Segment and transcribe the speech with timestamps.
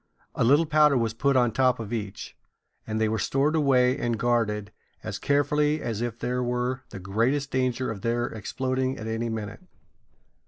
[0.33, 2.35] A little powder was put on top of each,
[2.87, 4.71] and they were stored away and guarded
[5.03, 9.61] as carefully as if there were the greatest danger of their exploding at any minute.